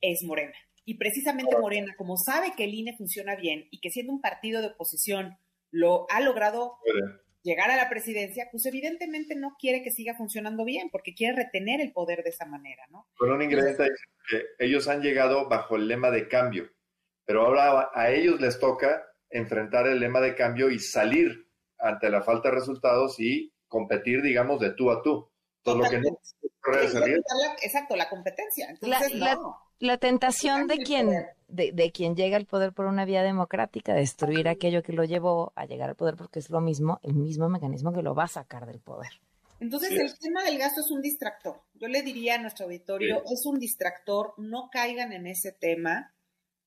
es 0.01 0.23
Morena. 0.23 0.55
Y 0.85 0.95
precisamente 0.95 1.57
Morena, 1.59 1.95
como 1.97 2.17
sabe 2.17 2.53
que 2.57 2.65
el 2.65 2.75
INE 2.75 2.97
funciona 2.97 3.37
bien 3.37 3.67
y 3.71 3.81
que 3.81 3.91
siendo 3.91 4.13
un 4.13 4.21
partido 4.21 4.61
de 4.61 4.69
oposición 4.69 5.39
lo 5.71 6.07
ha 6.11 6.21
logrado 6.21 6.79
llegar 7.43 7.71
a 7.71 7.77
la 7.77 7.89
presidencia, 7.89 8.49
pues 8.51 8.65
evidentemente 8.67 9.35
no 9.35 9.57
quiere 9.59 9.83
que 9.83 9.91
siga 9.91 10.15
funcionando 10.15 10.65
bien, 10.65 10.89
porque 10.91 11.15
quiere 11.15 11.37
retener 11.37 11.81
el 11.81 11.93
poder 11.93 12.23
de 12.23 12.31
esa 12.31 12.47
manera, 12.47 12.85
¿no? 12.91 13.07
Con 13.17 13.33
un 13.33 13.43
ingrediente 13.43 13.91
que 14.29 14.45
ellos 14.59 14.89
han 14.89 15.03
llegado 15.03 15.49
bajo 15.49 15.77
el 15.77 15.89
lema 15.89 16.11
de 16.11 16.29
cambio, 16.29 16.71
pero 17.25 17.47
ahora 17.47 17.91
a 17.95 18.11
ellos 18.11 18.41
les 18.41 18.59
toca 18.59 19.05
enfrentar 19.31 19.87
el 19.87 20.01
lema 20.01 20.21
de 20.21 20.35
cambio 20.35 20.71
y 20.71 20.79
salir 20.79 21.49
ante 21.79 22.11
la 22.11 22.23
falta 22.23 22.51
de 22.51 22.57
resultados 22.57 23.19
y 23.19 23.53
competir, 23.69 24.23
digamos, 24.23 24.61
de 24.61 24.71
tú 24.75 24.91
a 24.91 25.03
tú. 25.03 25.31
Todo 25.63 25.79
lo 25.79 25.91
que 25.91 25.99
no 25.99 26.19
Exacto, 27.63 27.97
la 27.97 28.09
competencia. 28.09 28.69
Entonces, 28.71 29.15
no 29.15 29.65
la 29.81 29.99
tentación 29.99 30.67
de 30.67 30.79
quien, 30.79 31.11
de, 31.49 31.73
de, 31.73 31.93
quien 31.93 32.17
llega 32.17 32.37
al 32.37 32.47
poder 32.47 32.73
por 32.73 32.87
una 32.87 33.05
vía 33.05 33.23
democrática, 33.23 33.93
destruir 33.93 34.49
aquello 34.49 34.83
que 34.83 34.93
lo 34.93 35.05
llevó 35.05 35.53
a 35.57 35.67
llegar 35.67 35.91
al 35.91 35.97
poder, 35.97 36.17
porque 36.17 36.39
es 36.39 36.51
lo 36.51 36.61
mismo, 36.61 37.01
el 37.03 37.15
mismo 37.15 37.49
mecanismo 37.49 37.93
que 37.93 38.03
lo 38.03 38.15
va 38.15 38.25
a 38.25 38.29
sacar 38.29 38.67
del 38.67 38.81
poder. 38.81 39.11
Entonces, 39.61 39.93
el 39.93 40.19
tema 40.19 40.43
del 40.45 40.59
gasto 40.59 40.81
es 40.81 40.91
un 40.91 41.01
distractor. 41.01 41.61
Yo 41.75 41.89
le 41.89 42.03
diría 42.03 42.35
a 42.35 42.39
nuestro 42.39 42.67
auditorio, 42.67 43.23
es 43.25 43.47
un 43.47 43.59
distractor, 43.59 44.35
no 44.37 44.69
caigan 44.71 45.13
en 45.13 45.27
ese 45.27 45.53
tema. 45.53 46.14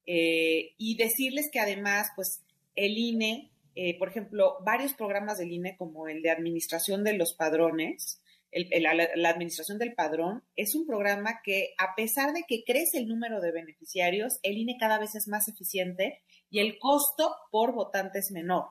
Eh, 0.08 0.74
y 0.78 0.96
decirles 0.96 1.50
que 1.52 1.60
además, 1.60 2.08
pues, 2.16 2.42
el 2.76 2.98
INE, 2.98 3.52
eh, 3.76 3.98
por 4.00 4.10
ejemplo, 4.10 4.58
varios 4.66 4.94
programas 4.94 5.38
del 5.38 5.52
INE, 5.52 5.76
como 5.78 6.08
el 6.08 6.22
de 6.22 6.32
administración 6.32 7.04
de 7.04 7.14
los 7.14 7.34
padrones, 7.34 8.22
la, 8.54 9.30
administración 9.30 9.78
del 9.78 9.94
padrón, 9.94 10.44
es 10.56 10.74
un 10.74 10.86
programa 10.88 11.42
que, 11.44 11.74
a 11.78 11.96
pesar 11.96 12.34
de 12.34 12.44
que 12.48 12.64
crece 12.66 12.98
el 12.98 13.08
número 13.08 13.42
de 13.42 13.52
beneficiarios, 13.52 14.40
el 14.42 14.58
INE 14.58 14.78
cada 14.80 15.00
vez 15.00 15.16
es 15.16 15.28
más 15.28 15.48
eficiente 15.50 16.22
y 16.50 16.60
el 16.60 16.80
costo 16.80 17.36
por 17.52 17.74
votante 17.74 18.20
es 18.20 18.32
menor. 18.32 18.66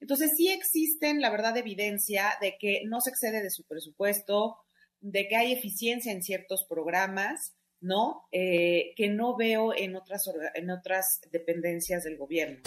Entonces, 0.00 0.30
sí 0.36 0.48
existen, 0.48 1.20
la 1.20 1.30
verdad, 1.30 1.56
evidencia 1.56 2.32
de 2.40 2.56
que 2.58 2.82
no 2.86 3.00
se 3.00 3.10
excede 3.10 3.42
de 3.42 3.50
su 3.50 3.64
presupuesto, 3.64 4.56
de 5.00 5.28
que 5.28 5.36
hay 5.36 5.52
eficiencia 5.52 6.12
en 6.12 6.22
ciertos 6.22 6.64
programas, 6.68 7.54
¿no? 7.80 8.28
Eh, 8.32 8.92
que 8.96 9.08
no 9.08 9.36
veo 9.36 9.74
en 9.74 9.96
otras, 9.96 10.22
en 10.54 10.70
otras 10.70 11.20
dependencias 11.30 12.04
del 12.04 12.16
gobierno. 12.16 12.58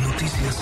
Noticias 0.00 0.60